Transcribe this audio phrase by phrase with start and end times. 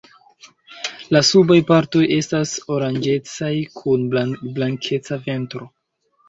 [1.15, 3.53] La subaj partoj estas oranĝecaj
[3.83, 4.09] kun
[4.57, 5.71] blankeca ventro.